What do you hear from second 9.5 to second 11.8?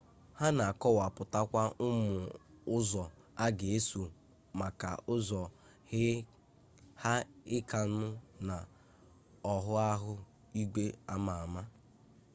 ọghụgha igwe ama ama